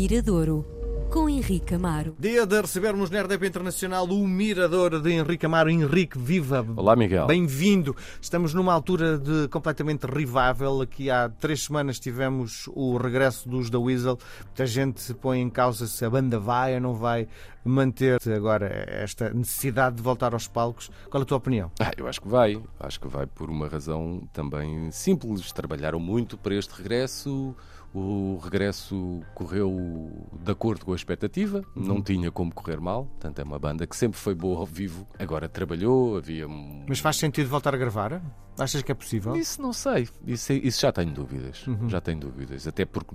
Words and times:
Miradouro, 0.00 0.64
com 1.10 1.28
Henrique 1.28 1.74
Amaro. 1.74 2.14
Dia 2.20 2.46
de 2.46 2.60
recebermos 2.60 3.10
na 3.10 3.20
RDP 3.20 3.48
Internacional 3.48 4.04
o 4.04 4.28
mirador 4.28 5.00
de 5.02 5.10
Henrique 5.10 5.44
Amaro. 5.44 5.68
Henrique, 5.68 6.16
viva! 6.16 6.64
Olá, 6.76 6.94
Miguel. 6.94 7.26
Bem-vindo. 7.26 7.96
Estamos 8.22 8.54
numa 8.54 8.72
altura 8.72 9.18
de 9.18 9.48
completamente 9.48 10.06
revival. 10.06 10.82
Aqui 10.82 11.10
há 11.10 11.28
três 11.28 11.64
semanas 11.64 11.98
tivemos 11.98 12.68
o 12.68 12.96
regresso 12.96 13.48
dos 13.48 13.70
da 13.70 13.80
Weasel. 13.80 14.16
Muita 14.44 14.66
gente 14.66 15.00
se 15.00 15.12
põe 15.14 15.40
em 15.40 15.50
causa 15.50 15.88
se 15.88 16.04
a 16.04 16.08
banda 16.08 16.38
vai 16.38 16.76
ou 16.76 16.80
não 16.80 16.94
vai 16.94 17.26
manter 17.64 18.20
agora 18.32 18.68
esta 18.86 19.30
necessidade 19.30 19.96
de 19.96 20.02
voltar 20.02 20.32
aos 20.32 20.46
palcos. 20.46 20.92
Qual 21.10 21.20
é 21.20 21.24
a 21.24 21.26
tua 21.26 21.38
opinião? 21.38 21.72
Ah, 21.80 21.90
eu 21.96 22.06
acho 22.06 22.20
que 22.20 22.28
vai. 22.28 22.62
Acho 22.78 23.00
que 23.00 23.08
vai 23.08 23.26
por 23.26 23.50
uma 23.50 23.66
razão 23.66 24.22
também 24.32 24.92
simples. 24.92 25.50
Trabalharam 25.50 25.98
muito 25.98 26.38
para 26.38 26.54
este 26.54 26.72
regresso. 26.72 27.56
O 27.98 28.38
regresso 28.38 29.20
correu 29.34 30.28
de 30.32 30.52
acordo 30.52 30.84
com 30.84 30.92
a 30.92 30.96
expectativa, 30.96 31.62
uhum. 31.74 31.82
não 31.82 32.02
tinha 32.02 32.30
como 32.30 32.54
correr 32.54 32.80
mal. 32.80 33.06
Portanto, 33.06 33.40
é 33.40 33.42
uma 33.42 33.58
banda 33.58 33.86
que 33.86 33.96
sempre 33.96 34.18
foi 34.18 34.34
boa 34.34 34.58
ao 34.60 34.66
vivo. 34.66 35.06
Agora 35.18 35.48
trabalhou, 35.48 36.16
havia. 36.16 36.46
Mas 36.88 37.00
faz 37.00 37.16
sentido 37.16 37.48
voltar 37.48 37.74
a 37.74 37.78
gravar? 37.78 38.22
Achas 38.56 38.82
que 38.82 38.92
é 38.92 38.94
possível? 38.94 39.34
Isso 39.36 39.60
não 39.60 39.72
sei. 39.72 40.08
Isso, 40.24 40.52
isso 40.52 40.80
já 40.80 40.92
tenho 40.92 41.12
dúvidas. 41.12 41.66
Uhum. 41.66 41.88
Já 41.88 42.00
tenho 42.00 42.20
dúvidas. 42.20 42.66
Até 42.66 42.84
porque 42.84 43.14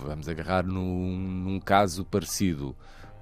vamos 0.00 0.28
agarrar 0.28 0.64
num, 0.64 1.16
num 1.16 1.60
caso 1.60 2.04
parecido 2.04 2.76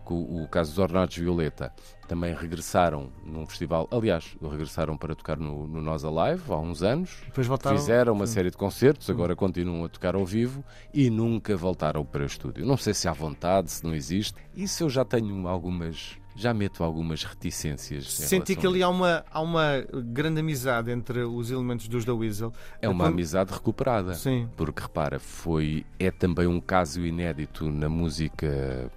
o, 0.09 0.43
o 0.43 0.49
caso 0.49 0.71
dos 0.71 0.79
Ornatos 0.79 1.17
Violeta 1.17 1.73
também 2.09 2.35
regressaram 2.35 3.13
num 3.25 3.47
festival, 3.47 3.89
aliás, 3.91 4.37
regressaram 4.43 4.97
para 4.97 5.15
tocar 5.15 5.39
no, 5.39 5.67
no 5.67 5.81
Nós 5.81 6.05
Alive 6.05 6.43
há 6.49 6.57
uns 6.57 6.83
anos. 6.83 7.23
Depois 7.27 7.47
voltaram... 7.47 7.77
Fizeram 7.77 8.13
uma 8.13 8.27
Sim. 8.27 8.35
série 8.35 8.51
de 8.51 8.57
concertos, 8.57 9.09
agora 9.09 9.37
continuam 9.37 9.85
a 9.85 9.89
tocar 9.89 10.15
ao 10.15 10.27
vivo 10.27 10.65
e 10.93 11.09
nunca 11.09 11.57
voltaram 11.57 12.05
para 12.05 12.23
o 12.23 12.27
estúdio. 12.27 12.67
Não 12.67 12.77
sei 12.77 12.95
se 12.95 13.07
há 13.07 13.13
vontade, 13.13 13.71
se 13.71 13.85
não 13.85 13.95
existe. 13.95 14.35
Isso 14.55 14.83
eu 14.83 14.91
já 14.91 15.05
tenho 15.05 15.47
algumas 15.47 16.20
já 16.41 16.55
meto 16.55 16.83
algumas 16.83 17.23
reticências. 17.23 18.13
Senti 18.13 18.57
que 18.57 18.67
ali 18.67 18.83
há 18.83 18.89
uma, 18.89 19.25
há 19.31 19.41
uma 19.41 19.85
grande 20.07 20.41
amizade 20.41 20.91
entre 20.91 21.21
os 21.23 21.51
elementos 21.51 21.87
dos 21.87 22.05
da 22.05 22.15
Weasel. 22.15 22.53
É 22.81 22.89
uma 22.89 23.09
amizade 23.09 23.53
recuperada. 23.53 24.15
Sim. 24.15 24.49
Porque 24.57 24.81
repara, 24.81 25.19
foi, 25.19 25.85
é 25.99 26.11
também 26.11 26.47
um 26.47 26.61
caso 26.61 27.05
inédito 27.05 27.71
na 27.71 27.89
música, 27.89 28.91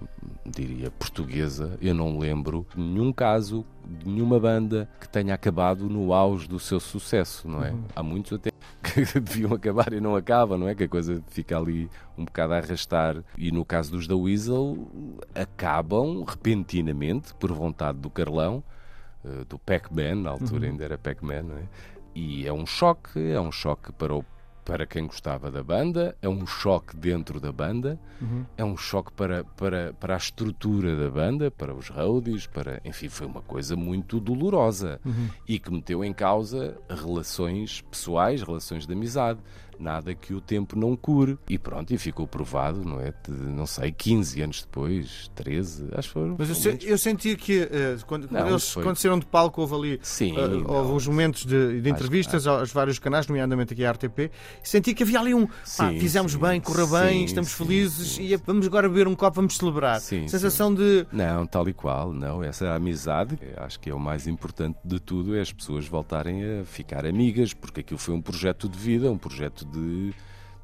diria, 0.46 0.90
portuguesa. 0.90 1.76
Eu 1.82 1.94
não 1.94 2.18
lembro 2.18 2.66
nenhum 2.74 3.12
caso 3.12 3.64
de 3.86 4.08
nenhuma 4.08 4.40
banda 4.40 4.88
que 4.98 5.08
tenha 5.08 5.34
acabado 5.34 5.88
no 5.88 6.14
auge 6.14 6.48
do 6.48 6.58
seu 6.58 6.80
sucesso, 6.80 7.46
não 7.46 7.62
é? 7.62 7.72
Uhum. 7.72 7.84
Há 7.94 8.02
muitos 8.02 8.32
até 8.32 8.50
que 8.84 9.04
deviam 9.20 9.54
acabar 9.54 9.92
e 9.92 10.00
não 10.00 10.14
acabam, 10.14 10.58
não 10.58 10.68
é? 10.68 10.74
Que 10.74 10.84
a 10.84 10.88
coisa 10.88 11.22
fica 11.28 11.56
ali 11.56 11.88
um 12.16 12.24
bocado 12.24 12.52
a 12.52 12.58
arrastar. 12.58 13.22
E 13.36 13.50
no 13.50 13.64
caso 13.64 13.90
dos 13.92 14.06
da 14.06 14.14
Weasel, 14.14 14.86
acabam 15.34 16.22
repentinamente, 16.22 17.34
por 17.34 17.52
vontade 17.52 17.98
do 17.98 18.10
Carlão, 18.10 18.62
eh, 19.24 19.44
do 19.48 19.58
Pac-Man, 19.58 20.16
na 20.16 20.30
altura 20.30 20.66
uhum. 20.66 20.72
ainda 20.72 20.84
era 20.84 20.98
Pac-Man, 20.98 21.42
não 21.42 21.56
é? 21.56 21.64
E 22.14 22.46
é 22.46 22.52
um 22.52 22.66
choque, 22.66 23.18
é 23.32 23.40
um 23.40 23.50
choque 23.50 23.90
para 23.92 24.14
o 24.14 24.24
para 24.64 24.86
quem 24.86 25.06
gostava 25.06 25.50
da 25.50 25.62
banda, 25.62 26.16
é 26.22 26.28
um 26.28 26.46
choque 26.46 26.96
dentro 26.96 27.38
da 27.38 27.52
banda, 27.52 27.98
uhum. 28.20 28.46
é 28.56 28.64
um 28.64 28.76
choque 28.76 29.12
para, 29.12 29.44
para, 29.44 29.92
para 29.92 30.14
a 30.14 30.16
estrutura 30.16 30.96
da 30.96 31.10
banda, 31.10 31.50
para 31.50 31.74
os 31.74 31.88
roadies, 31.88 32.46
para, 32.46 32.80
enfim, 32.84 33.08
foi 33.08 33.26
uma 33.26 33.42
coisa 33.42 33.76
muito 33.76 34.18
dolorosa 34.18 35.00
uhum. 35.04 35.28
e 35.46 35.58
que 35.58 35.70
meteu 35.70 36.02
em 36.02 36.12
causa 36.12 36.76
relações 36.88 37.82
pessoais, 37.82 38.42
relações 38.42 38.86
de 38.86 38.92
amizade 38.92 39.40
nada 39.78 40.14
que 40.14 40.34
o 40.34 40.40
tempo 40.40 40.78
não 40.78 40.96
cure. 40.96 41.38
E 41.48 41.58
pronto, 41.58 41.92
e 41.92 41.98
ficou 41.98 42.26
provado, 42.26 42.84
não 42.84 43.00
é? 43.00 43.12
De, 43.26 43.32
não 43.32 43.66
sei, 43.66 43.92
15 43.92 44.42
anos 44.42 44.62
depois, 44.62 45.30
13, 45.34 45.88
acho 45.92 46.08
que 46.08 46.14
foram. 46.14 46.36
Mas 46.38 46.48
eu, 46.48 46.54
se, 46.54 46.78
eu 46.82 46.98
senti 46.98 47.36
que 47.36 47.62
uh, 47.62 48.06
quando, 48.06 48.30
não, 48.30 48.48
eles 48.48 48.70
foi... 48.70 48.82
quando 48.82 48.96
saíram 48.96 49.18
de 49.18 49.26
palco 49.26 49.60
houve 49.60 49.74
ali 49.74 50.00
Sim, 50.02 50.36
uh, 50.36 50.70
houve 50.70 50.92
uns 50.92 51.06
momentos 51.06 51.44
de, 51.44 51.80
de 51.80 51.90
entrevistas 51.90 52.46
acho, 52.46 52.60
aos 52.60 52.72
vários 52.72 52.98
canais, 52.98 53.26
nomeadamente 53.26 53.72
aqui 53.72 53.84
à 53.84 53.92
RTP, 53.92 54.30
senti 54.62 54.94
que 54.94 55.02
havia 55.02 55.20
ali 55.20 55.34
um 55.34 55.46
pá, 55.46 55.52
sim, 55.64 56.00
fizemos 56.00 56.32
sim, 56.32 56.38
bem, 56.38 56.60
correu 56.60 56.86
bem, 56.86 57.24
estamos 57.24 57.52
felizes 57.52 58.18
e 58.18 58.34
vamos 58.36 58.66
agora 58.66 58.88
beber 58.88 59.08
um 59.08 59.14
copo, 59.14 59.36
vamos 59.36 59.56
celebrar. 59.56 60.00
Sensação 60.00 60.74
de. 60.74 61.06
Não, 61.12 61.46
tal 61.46 61.68
e 61.68 61.72
qual, 61.72 62.12
não. 62.12 62.42
Essa 62.42 62.74
amizade, 62.74 63.38
acho 63.56 63.78
que 63.80 63.90
é 63.90 63.94
o 63.94 64.00
mais 64.00 64.26
importante 64.26 64.78
de 64.84 65.00
tudo, 65.00 65.36
é 65.36 65.40
as 65.40 65.52
pessoas 65.52 65.86
voltarem 65.86 66.60
a 66.60 66.64
ficar 66.64 67.06
amigas, 67.06 67.52
porque 67.52 67.80
aquilo 67.80 67.98
foi 67.98 68.14
um 68.14 68.22
projeto 68.22 68.68
de 68.68 68.78
vida, 68.78 69.10
um 69.10 69.18
projeto 69.18 69.64
de, 69.64 70.14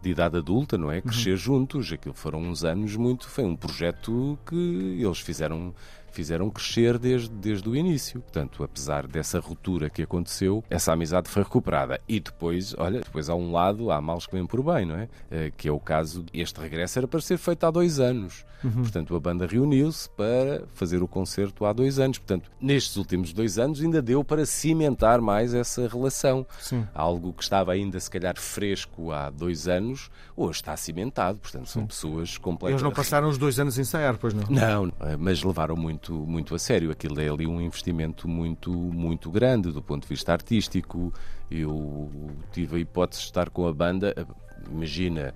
de 0.03 0.11
idade 0.11 0.37
adulta, 0.37 0.79
não 0.79 0.91
é? 0.91 0.97
Uhum. 0.97 1.03
Crescer 1.03 1.31
uhum. 1.33 1.37
juntos. 1.37 1.93
Aquilo 1.93 2.15
foram 2.15 2.41
uns 2.41 2.65
anos 2.65 2.97
muito. 2.97 3.29
Foi 3.29 3.45
um 3.45 3.57
projeto 3.57 4.39
que 4.47 4.99
eles 5.01 5.19
fizeram 5.19 5.75
fizeram 6.11 6.51
crescer 6.51 6.99
desde, 6.99 7.29
desde 7.29 7.69
o 7.69 7.75
início. 7.77 8.21
Portanto, 8.21 8.63
apesar 8.63 9.07
dessa 9.07 9.39
ruptura 9.39 9.89
que 9.89 10.03
aconteceu, 10.03 10.63
essa 10.69 10.93
amizade 10.93 11.29
foi 11.29 11.43
recuperada. 11.43 12.01
E 12.09 12.21
depois, 12.21 12.75
olha, 12.77 13.01
depois 13.01 13.29
há 13.29 13.35
um 13.35 13.53
lado, 13.53 13.91
há 13.91 14.01
males 14.01 14.27
que 14.27 14.33
vêm 14.33 14.47
por 14.47 14.63
bem, 14.63 14.85
não 14.85 14.97
é? 14.97 15.09
Eh, 15.31 15.53
que 15.57 15.69
é 15.69 15.73
o 15.73 15.79
caso, 15.79 16.25
este 16.33 16.61
regresso 16.61 16.99
era 16.99 17.09
para 17.09 17.21
ser 17.21 17.39
feito 17.39 17.65
há 17.65 17.71
dois 17.71 18.01
anos. 18.01 18.45
Uhum. 18.63 18.83
Portanto, 18.83 19.17
a 19.17 19.21
banda 19.21 19.47
reuniu-se 19.47 20.09
para 20.11 20.65
fazer 20.75 21.03
o 21.03 21.09
concerto 21.09 21.65
há 21.65 21.73
dois 21.73 21.99
anos. 21.99 22.19
Portanto, 22.19 22.51
nestes 22.61 22.97
últimos 22.97 23.33
dois 23.33 23.59
anos 23.59 23.81
ainda 23.81 24.03
deu 24.03 24.23
para 24.23 24.45
cimentar 24.45 25.21
mais 25.21 25.55
essa 25.55 25.89
relação. 25.89 26.47
Sim. 26.59 26.87
Algo 26.95 27.33
que 27.33 27.43
estava 27.43 27.73
ainda, 27.73 27.99
se 27.99 28.11
calhar, 28.11 28.37
fresco 28.39 29.13
há 29.13 29.31
dois 29.31 29.67
anos, 29.67 29.90
hoje 30.37 30.59
está 30.59 30.77
cimentado. 30.77 31.39
Portanto, 31.39 31.67
são 31.69 31.83
Sim. 31.83 31.89
pessoas 31.89 32.39
completamente. 32.39 32.75
Eles 32.75 32.83
não 32.83 32.93
passaram 32.93 33.29
os 33.29 33.39
dois 33.39 33.59
anos 33.59 33.79
a 33.79 33.83
ensaiar, 33.83 34.19
pois 34.19 34.35
não? 34.35 34.45
Não, 34.49 34.93
eh, 35.01 35.17
mas 35.17 35.43
levaram 35.43 35.77
muito, 35.77 36.13
muito 36.13 36.55
a 36.55 36.59
sério. 36.59 36.91
Aquilo 36.91 37.21
é 37.21 37.29
ali 37.29 37.47
um 37.47 37.61
investimento 37.61 38.29
muito, 38.29 38.71
muito 38.71 39.31
grande 39.31 39.73
do 39.73 39.83
ponto 39.83 40.03
de 40.03 40.09
vista 40.09 40.33
artístico. 40.33 41.13
Eu 41.51 42.11
tive 42.53 42.77
a 42.77 42.79
hipótese 42.79 43.23
de 43.23 43.27
estar 43.27 43.51
com 43.51 43.67
a 43.67 43.73
banda 43.73 44.15
Imagina, 44.69 45.35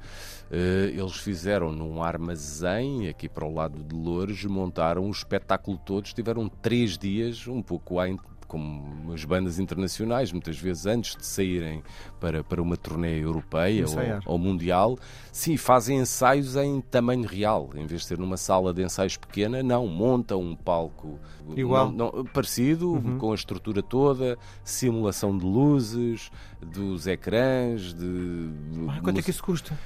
eh, 0.51 0.93
eles 0.95 1.17
fizeram 1.17 1.73
num 1.73 2.03
armazém 2.03 3.09
aqui 3.09 3.29
para 3.29 3.45
o 3.45 3.53
lado 3.53 3.83
de 3.83 3.95
Loures, 3.95 4.45
montaram 4.45 5.07
o 5.07 5.11
espetáculo 5.11 5.79
todo, 5.79 6.07
estiveram 6.07 6.49
três 6.49 6.99
dias, 6.99 7.47
um 7.47 7.63
pouco 7.63 7.99
à 7.99 8.09
como 8.55 9.13
as 9.13 9.25
bandas 9.25 9.59
internacionais, 9.59 10.31
muitas 10.31 10.57
vezes 10.57 10.87
antes 10.87 11.17
de 11.17 11.27
saírem 11.27 11.83
para, 12.21 12.45
para 12.45 12.63
uma 12.63 12.77
turnê 12.77 13.19
europeia 13.19 13.85
ou, 13.89 14.35
ou, 14.35 14.39
mundial, 14.39 14.97
sim, 15.33 15.57
fazem 15.57 15.99
ensaios 15.99 16.55
em 16.55 16.81
tamanho 16.81 17.27
real. 17.27 17.69
Em 17.75 17.85
vez 17.85 18.03
de 18.03 18.07
ser 18.07 18.19
numa 18.19 18.37
sala 18.37 18.73
de 18.73 18.85
ensaios 18.85 19.17
pequena, 19.17 19.61
não, 19.61 19.89
montam 19.89 20.41
um 20.41 20.55
palco 20.55 21.19
Igual. 21.57 21.91
Não, 21.91 22.13
não, 22.13 22.25
parecido, 22.25 22.93
uhum. 22.93 23.19
com 23.19 23.33
a 23.33 23.35
estrutura 23.35 23.83
toda, 23.83 24.39
simulação 24.63 25.37
de 25.37 25.45
luzes, 25.45 26.31
dos 26.63 27.07
ecrãs, 27.07 27.93
de. 27.93 28.51
Ah, 28.89 29.01
quanto 29.03 29.19
é 29.19 29.23
que 29.23 29.31
isso 29.31 29.43
custa? 29.43 29.79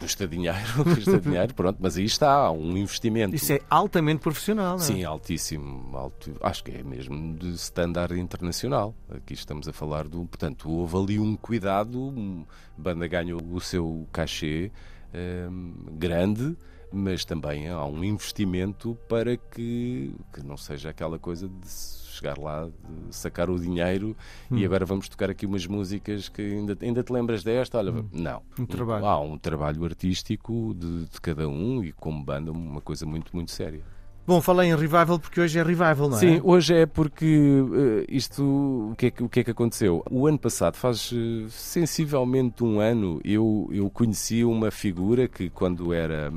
Custa 0.00 0.26
dinheiro, 0.26 0.56
custa 0.82 1.20
dinheiro, 1.20 1.54
pronto, 1.54 1.76
mas 1.78 1.96
aí 1.96 2.04
está, 2.04 2.50
um 2.50 2.76
investimento. 2.76 3.36
Isso 3.36 3.52
é 3.52 3.60
altamente 3.68 4.20
profissional, 4.20 4.76
não 4.76 4.82
é? 4.82 4.86
Sim, 4.86 5.04
altíssimo, 5.04 5.94
alto, 5.94 6.34
acho 6.40 6.64
que 6.64 6.70
é 6.70 6.82
mesmo 6.82 7.36
de 7.36 7.50
standard 7.50 8.18
internacional. 8.18 8.94
Aqui 9.10 9.34
estamos 9.34 9.68
a 9.68 9.72
falar 9.72 10.08
do, 10.08 10.24
portanto, 10.24 10.70
houve 10.70 10.96
ali 10.96 11.18
um 11.20 11.36
cuidado, 11.36 12.46
a 12.78 12.80
banda 12.80 13.06
ganhou 13.06 13.40
o 13.52 13.60
seu 13.60 14.08
cachê 14.10 14.72
um, 15.14 15.74
grande, 15.92 16.56
mas 16.92 17.24
também 17.24 17.68
há 17.68 17.84
um 17.84 18.02
investimento 18.02 18.96
para 19.08 19.36
que, 19.36 20.14
que 20.32 20.42
não 20.44 20.56
seja 20.56 20.90
aquela 20.90 21.18
coisa 21.18 21.48
de 21.48 21.68
chegar 21.68 22.38
lá, 22.38 22.68
sacar 23.10 23.48
o 23.48 23.58
dinheiro 23.58 24.16
hum. 24.50 24.58
e 24.58 24.64
agora 24.64 24.84
vamos 24.84 25.08
tocar 25.08 25.30
aqui 25.30 25.46
umas 25.46 25.66
músicas 25.66 26.28
que 26.28 26.42
ainda, 26.42 26.76
ainda 26.80 27.02
te 27.02 27.12
lembras 27.12 27.42
desta? 27.42 27.78
Olha, 27.78 27.92
hum. 27.92 28.08
não. 28.12 28.42
Um 28.58 28.66
trabalho. 28.66 29.06
Há 29.06 29.20
um 29.20 29.38
trabalho 29.38 29.84
artístico 29.84 30.74
de, 30.74 31.06
de 31.06 31.20
cada 31.20 31.48
um 31.48 31.82
e 31.82 31.92
como 31.92 32.22
banda 32.22 32.52
uma 32.52 32.80
coisa 32.80 33.06
muito, 33.06 33.34
muito 33.34 33.50
séria. 33.50 33.82
Bom, 34.26 34.40
falei 34.40 34.70
em 34.70 34.76
revival 34.76 35.18
porque 35.18 35.40
hoje 35.40 35.58
é 35.58 35.62
revival, 35.62 36.08
não 36.08 36.16
é? 36.16 36.20
Sim, 36.20 36.40
hoje 36.44 36.74
é 36.74 36.86
porque 36.86 37.26
uh, 37.26 38.04
isto, 38.08 38.42
o 38.92 38.94
que, 38.96 39.06
é 39.06 39.10
que, 39.10 39.22
o 39.22 39.28
que 39.28 39.40
é 39.40 39.44
que 39.44 39.50
aconteceu? 39.50 40.04
O 40.10 40.26
ano 40.26 40.38
passado, 40.38 40.76
faz 40.76 41.10
uh, 41.10 41.48
sensivelmente 41.48 42.62
um 42.62 42.80
ano, 42.80 43.20
eu, 43.24 43.68
eu 43.72 43.90
conheci 43.90 44.44
uma 44.44 44.70
figura 44.70 45.26
que 45.26 45.50
quando 45.50 45.92
era, 45.92 46.32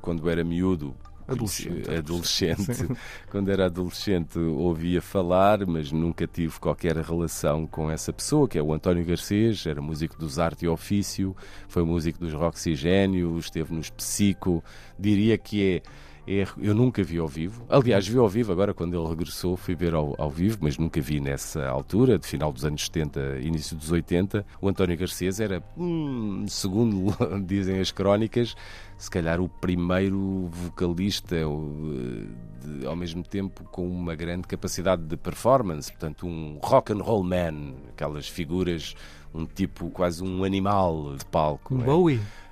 quando 0.00 0.28
era 0.30 0.44
miúdo, 0.44 0.94
Adolescente. 1.26 1.90
adolescente. 1.90 2.96
Quando 3.30 3.50
era 3.50 3.66
adolescente 3.66 4.38
ouvia 4.38 5.00
falar, 5.00 5.64
mas 5.66 5.92
nunca 5.92 6.26
tive 6.26 6.58
qualquer 6.58 6.96
relação 6.96 7.66
com 7.66 7.90
essa 7.90 8.12
pessoa, 8.12 8.48
que 8.48 8.58
é 8.58 8.62
o 8.62 8.72
António 8.72 9.04
Garcês, 9.04 9.64
era 9.66 9.80
músico 9.80 10.18
dos 10.18 10.38
Arte 10.38 10.64
e 10.64 10.68
Ofício, 10.68 11.34
foi 11.68 11.84
músico 11.84 12.18
dos 12.18 12.34
Roxigênio, 12.34 13.38
esteve 13.38 13.72
nos 13.72 13.88
Psico. 13.88 14.62
Diria 14.98 15.38
que 15.38 15.62
é 15.62 15.76
é, 15.76 15.82
eu 16.26 16.74
nunca 16.74 17.02
vi 17.02 17.18
ao 17.18 17.26
vivo. 17.26 17.64
Aliás, 17.68 18.06
vi 18.06 18.16
ao 18.16 18.28
vivo 18.28 18.52
agora 18.52 18.72
quando 18.72 18.96
ele 18.96 19.08
regressou, 19.08 19.56
fui 19.56 19.74
ver 19.74 19.94
ao, 19.94 20.14
ao 20.18 20.30
vivo, 20.30 20.58
mas 20.60 20.78
nunca 20.78 21.00
vi 21.00 21.20
nessa 21.20 21.66
altura, 21.66 22.18
de 22.18 22.26
final 22.26 22.52
dos 22.52 22.64
anos 22.64 22.84
70, 22.84 23.40
início 23.40 23.76
dos 23.76 23.90
80. 23.90 24.46
O 24.60 24.68
António 24.68 24.96
Garcês 24.96 25.40
era, 25.40 25.62
hum, 25.76 26.44
segundo 26.46 27.12
dizem 27.44 27.80
as 27.80 27.90
crónicas, 27.90 28.54
se 28.96 29.10
calhar 29.10 29.40
o 29.40 29.48
primeiro 29.48 30.48
vocalista 30.52 31.36
de, 31.36 32.86
ao 32.86 32.94
mesmo 32.94 33.24
tempo 33.24 33.64
com 33.64 33.88
uma 33.88 34.14
grande 34.14 34.46
capacidade 34.46 35.02
de 35.02 35.16
performance, 35.16 35.90
portanto 35.90 36.24
um 36.24 36.58
rock 36.62 36.92
and 36.92 37.02
roll 37.02 37.24
man, 37.24 37.74
aquelas 37.88 38.28
figuras, 38.28 38.94
um 39.34 39.44
tipo 39.44 39.90
quase 39.90 40.22
um 40.22 40.44
animal 40.44 41.16
de 41.16 41.24
palco. 41.24 41.74
Um 41.74 41.82
é? 41.82 41.84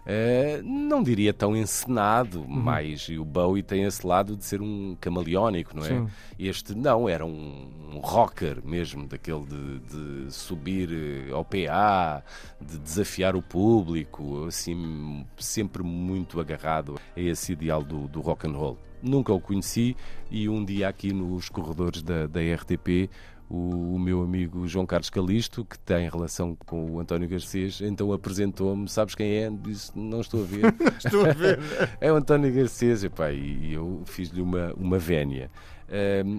Uh, 0.01 0.63
não 0.63 1.03
diria 1.03 1.33
tão 1.33 1.55
encenado, 1.55 2.41
uhum. 2.41 2.49
mas 2.49 3.09
o 3.09 3.25
Bowie 3.25 3.63
tem 3.63 3.85
esse 3.85 4.07
lado 4.07 4.35
de 4.35 4.45
ser 4.45 4.63
um 4.63 4.97
camaleónico, 5.01 5.77
não 5.77 5.85
é? 5.85 5.89
Sim. 5.89 6.09
Este 6.39 6.75
não, 6.75 7.09
era 7.09 7.25
um, 7.25 7.69
um 7.93 7.99
rocker 7.99 8.59
mesmo, 8.65 9.07
daquele 9.07 9.45
de, 9.45 9.79
de, 9.81 10.33
subir 10.33 10.91
eh, 10.91 11.33
ao 11.33 11.45
PA, 11.45 12.23
de 12.61 12.79
desafiar 12.79 13.37
o 13.37 13.43
público, 13.43 14.47
assim, 14.47 15.27
sempre 15.37 15.83
muito 15.83 16.41
agarrado 16.41 16.97
a 17.17 17.21
esse 17.21 17.53
ideal 17.53 17.83
do, 17.83 18.09
do 18.09 18.21
rock 18.21 18.49
and 18.49 18.53
roll. 18.53 18.79
Nunca 19.03 19.33
o 19.33 19.41
conheci 19.41 19.97
e 20.31 20.49
um 20.49 20.65
dia 20.65 20.89
aqui 20.89 21.13
nos 21.13 21.49
corredores 21.49 22.03
da, 22.03 22.27
da 22.27 22.41
RTP 22.41 23.11
o, 23.51 23.97
o, 23.97 23.99
meu 23.99 24.23
amigo 24.23 24.67
João 24.69 24.87
Carlos 24.87 25.11
Calisto, 25.11 25.65
que 25.65 25.77
tem 25.81 26.09
relação 26.09 26.55
com 26.55 26.93
o 26.93 27.01
António 27.01 27.29
Garcês, 27.29 27.81
então 27.81 28.13
apresentou-me, 28.13 28.89
sabes 28.89 29.17
quem 29.17 29.33
é? 29.39 29.51
Disse, 29.51 29.91
não 29.97 30.21
estou 30.21 30.43
a 30.43 30.47
ver. 30.47 30.75
estou 31.05 31.27
a 31.27 31.33
ver. 31.33 31.59
é 32.01 32.13
o 32.13 32.17
António 32.17 32.55
Garcês, 32.55 33.03
e, 33.03 33.11
e 33.35 33.75
eu 33.75 34.03
fiz-lhe 34.07 34.41
uma, 34.41 34.73
uma 34.75 34.99
vénia. 34.99 35.51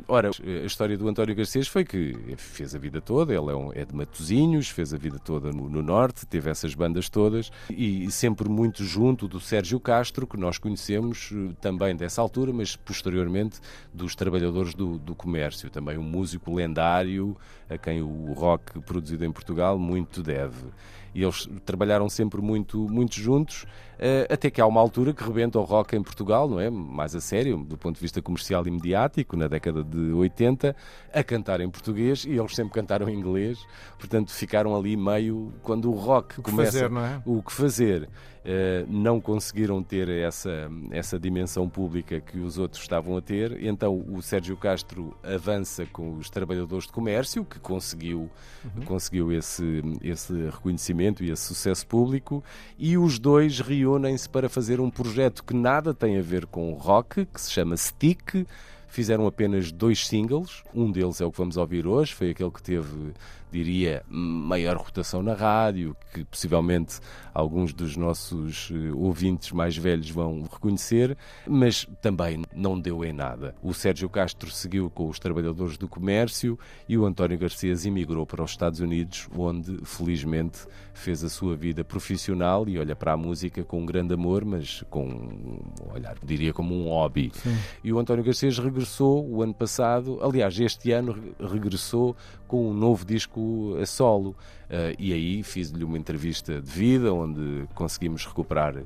Ora, 0.08 0.30
a 0.30 0.66
história 0.66 0.98
do 0.98 1.08
António 1.10 1.36
Garcês 1.36 1.68
foi 1.68 1.84
que 1.84 2.16
fez 2.38 2.74
a 2.74 2.80
vida 2.80 3.02
toda, 3.02 3.34
ele 3.34 3.52
é, 3.52 3.56
um, 3.56 3.72
é 3.74 3.84
de 3.84 3.94
Matozinhos, 3.94 4.70
fez 4.70 4.94
a 4.94 4.98
vida 4.98 5.20
toda 5.20 5.52
no, 5.52 5.70
no, 5.70 5.82
Norte, 5.82 6.26
teve 6.26 6.50
essas 6.50 6.74
bandas 6.74 7.10
todas 7.10 7.52
e, 7.70 8.06
e, 8.06 8.12
sempre 8.12 8.48
muito 8.48 8.86
junto 8.86 9.28
do 9.28 9.42
Sérgio 9.42 9.80
Castro, 9.80 10.26
que 10.26 10.38
nós 10.38 10.58
conhecemos 10.58 11.32
eh, 11.34 11.54
também 11.60 11.96
dessa 11.96 12.22
altura, 12.22 12.54
mas 12.54 12.78
posteriormente 12.78 13.60
dos 13.94 14.16
trabalhadores 14.16 14.74
do, 14.74 14.98
do 14.98 15.14
comércio, 15.14 15.70
também 15.70 15.98
um 15.98 16.04
músico 16.04 16.54
lendário 16.54 17.36
a 17.70 17.78
quem 17.78 18.02
o 18.02 18.32
rock 18.34 18.80
produzido 18.82 19.26
em 19.26 19.32
Portugal 19.32 19.78
muito 19.78 20.24
deve 20.24 20.66
e 21.14 21.24
eles 21.24 21.48
trabalharam 21.66 22.10
sempre 22.10 22.42
muito, 22.42 22.88
muito 22.90 23.20
juntos, 23.20 23.66
eh, 24.00 24.28
até 24.30 24.50
que 24.50 24.60
há 24.60 24.66
uma 24.66 24.82
altura 24.82 25.14
que 25.14 25.24
rebenta 25.24 25.60
o 25.60 25.64
rock 25.64 25.96
em 25.96 26.02
Portugal, 26.02 26.50
não 26.50 26.60
é? 26.60 26.70
Mais 26.70 27.16
a 27.16 27.22
sério, 27.22 27.58
do 27.58 27.78
ponto 27.78 27.96
de 27.96 28.02
vista 28.02 28.22
comercial 28.22 28.66
e 28.66 28.72
mediático, 28.72 29.38
na 29.38 29.48
década 29.48 29.84
de 29.84 30.12
80, 30.14 30.76
a 31.14 31.24
cantar 31.24 31.62
em 31.62 31.70
português 31.70 32.26
e 32.26 32.32
eles 32.32 32.56
sempre 32.56 32.74
cantaram 32.74 33.08
em 33.10 33.18
inglês, 33.18 33.60
portanto 34.00 34.32
ficaram 34.32 34.76
ali 34.76 34.98
meio 34.98 35.54
quando 35.62 35.92
o 35.92 35.96
rock 35.96 36.40
o 36.40 36.44
começa 36.44 36.72
fazer, 36.72 36.90
não 36.90 37.06
é? 37.06 37.22
o 37.26 37.44
que 37.44 37.52
fazer. 37.52 38.10
Uh, 38.42 38.92
não 38.92 39.22
conseguiram 39.22 39.84
ter 39.84 40.10
essa, 40.10 40.68
essa 40.90 41.20
dimensão 41.20 41.70
pública 41.70 42.20
que 42.20 42.40
os 42.40 42.58
outros 42.58 42.82
estavam 42.82 43.16
a 43.16 43.22
ter, 43.22 43.64
então 43.64 44.04
o 44.10 44.20
Sérgio 44.20 44.58
Castro 44.58 45.16
avança 45.22 45.86
com 45.86 46.16
os 46.16 46.28
trabalhadores 46.28 46.88
de 46.88 46.92
comércio, 46.92 47.46
que 47.46 47.60
conseguiu, 47.60 48.32
uhum. 48.66 48.84
conseguiu 48.86 49.32
esse, 49.32 49.84
esse 50.02 50.34
reconhecimento 50.50 51.24
e 51.24 51.30
esse 51.30 51.44
sucesso 51.44 51.86
público, 51.86 52.44
e 52.80 52.98
os 52.98 53.20
dois 53.20 53.60
reúnem-se 53.60 54.28
para 54.28 54.50
fazer 54.50 54.82
um 54.82 54.90
projeto 54.90 55.44
que 55.44 55.54
nada 55.54 55.94
tem 55.94 56.18
a 56.18 56.22
ver 56.24 56.48
com 56.48 56.74
rock, 56.74 57.26
que 57.26 57.40
se 57.40 57.52
chama 57.52 57.78
Stick 57.78 58.48
fizeram 58.92 59.26
apenas 59.26 59.72
dois 59.72 60.06
singles. 60.06 60.64
Um 60.76 60.92
deles 60.92 61.22
é 61.22 61.26
o 61.26 61.32
que 61.32 61.38
vamos 61.38 61.58
ouvir 61.58 61.88
hoje, 61.88 62.14
foi 62.14 62.32
aquele 62.32 62.52
que 62.52 62.62
teve, 62.62 63.14
diria, 63.52 64.04
maior 64.08 64.78
rotação 64.78 65.22
na 65.22 65.34
rádio, 65.34 65.96
que 66.14 66.24
possivelmente 66.24 67.00
alguns 67.34 67.74
dos 67.74 67.96
nossos 67.98 68.72
eh, 68.74 68.92
ouvintes 68.94 69.52
mais 69.52 69.76
velhos 69.76 70.10
vão 70.10 70.44
reconhecer, 70.44 71.18
mas 71.48 71.88
também 72.02 72.44
não 72.54 72.80
deu 72.80 73.04
em 73.04 73.14
nada. 73.14 73.56
O 73.62 73.74
Sérgio 73.74 74.10
Castro 74.10 74.50
seguiu 74.52 74.90
com 74.90 75.08
os 75.08 75.20
trabalhadores 75.20 75.78
do 75.78 75.88
comércio 75.88 76.58
e 76.88 76.98
o 76.98 77.06
António 77.06 77.38
Garcês 77.38 77.86
emigrou 77.86 78.26
para 78.26 78.44
os 78.44 78.52
Estados 78.52 78.80
Unidos, 78.80 79.28
onde 79.36 79.80
felizmente 79.86 80.66
fez 80.94 81.24
a 81.24 81.30
sua 81.30 81.56
vida 81.56 81.84
profissional 81.84 82.68
e 82.68 82.78
olha 82.78 82.96
para 82.96 83.14
a 83.14 83.18
música 83.18 83.64
com 83.64 83.82
um 83.82 83.86
grande 83.86 84.14
amor, 84.14 84.46
mas 84.46 84.84
com 84.90 85.06
um 85.06 85.94
olhar, 85.94 86.16
diria 86.24 86.54
como 86.54 86.76
um 86.76 86.90
hobby. 86.90 87.32
Sim. 87.34 87.58
E 87.84 87.92
o 87.92 88.00
António 88.00 88.24
Garcês 88.24 88.58
regressou 88.58 89.28
o 89.28 89.42
ano 89.42 89.54
passado, 89.54 90.20
aliás, 90.22 90.60
este 90.60 90.92
ano 90.92 91.18
regressou 91.40 92.16
com 92.48 92.70
um 92.70 92.74
novo 92.74 93.06
disco 93.06 93.41
a 93.82 93.86
solo. 93.86 94.36
Uh, 94.70 94.96
e 94.98 95.12
aí 95.12 95.44
fiz-lhe 95.44 95.84
uma 95.84 95.98
entrevista 95.98 96.62
de 96.62 96.72
vida 96.72 97.14
onde 97.14 97.68
conseguimos 97.76 98.26
recuperar 98.26 98.78
uh, 98.78 98.86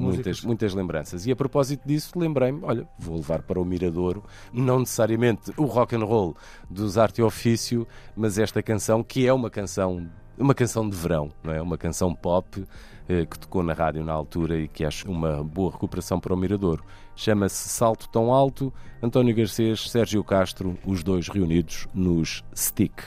muitas, 0.00 0.42
muitas 0.42 0.74
lembranças. 0.74 1.26
E 1.26 1.32
a 1.32 1.36
propósito 1.36 1.86
disso, 1.86 2.18
lembrei-me: 2.18 2.60
olha, 2.62 2.88
vou 2.98 3.16
levar 3.16 3.42
para 3.42 3.60
o 3.60 3.64
Miradouro, 3.64 4.24
não 4.52 4.80
necessariamente 4.80 5.52
o 5.56 5.64
rock 5.64 5.94
and 5.94 6.04
roll 6.04 6.34
dos 6.70 6.96
arte 6.96 7.18
e 7.18 7.22
ofício, 7.22 7.86
mas 8.16 8.38
esta 8.38 8.62
canção 8.62 9.02
que 9.02 9.26
é 9.26 9.32
uma 9.32 9.50
canção 9.50 10.08
uma 10.38 10.54
canção 10.54 10.88
de 10.88 10.96
verão, 10.96 11.30
não 11.42 11.52
é? 11.52 11.60
Uma 11.60 11.78
canção 11.78 12.14
pop 12.14 12.64
eh, 13.08 13.26
que 13.26 13.38
tocou 13.38 13.62
na 13.62 13.72
rádio 13.72 14.04
na 14.04 14.12
altura 14.12 14.58
e 14.58 14.68
que 14.68 14.84
acho 14.84 15.10
uma 15.10 15.42
boa 15.42 15.70
recuperação 15.70 16.18
para 16.18 16.32
o 16.32 16.36
Miradouro. 16.36 16.84
Chama-se 17.14 17.68
Salto 17.68 18.08
Tão 18.08 18.32
Alto, 18.32 18.72
António 19.02 19.34
Garcês, 19.34 19.90
Sérgio 19.90 20.22
Castro, 20.24 20.78
os 20.86 21.02
dois 21.02 21.28
reunidos 21.28 21.86
nos 21.94 22.42
Stick. 22.54 23.02